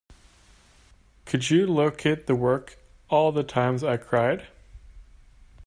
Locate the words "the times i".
3.31-3.97